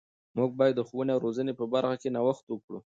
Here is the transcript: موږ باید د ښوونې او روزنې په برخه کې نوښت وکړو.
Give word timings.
موږ 0.37 0.49
باید 0.59 0.75
د 0.77 0.81
ښوونې 0.87 1.11
او 1.13 1.23
روزنې 1.25 1.53
په 1.59 1.65
برخه 1.73 1.95
کې 2.01 2.13
نوښت 2.15 2.45
وکړو. 2.49 2.79